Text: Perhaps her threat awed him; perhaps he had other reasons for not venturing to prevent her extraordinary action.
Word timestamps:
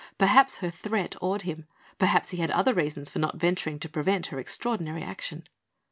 Perhaps 0.17 0.57
her 0.65 0.71
threat 0.71 1.15
awed 1.21 1.43
him; 1.43 1.67
perhaps 1.99 2.31
he 2.31 2.37
had 2.39 2.49
other 2.49 2.73
reasons 2.73 3.07
for 3.07 3.19
not 3.19 3.35
venturing 3.39 3.77
to 3.77 3.87
prevent 3.87 4.25
her 4.33 4.39
extraordinary 4.39 5.03
action. 5.03 5.47